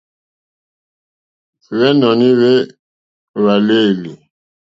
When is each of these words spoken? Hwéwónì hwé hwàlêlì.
Hwéwónì 1.65 2.27
hwé 2.37 2.53
hwàlêlì. 3.39 4.11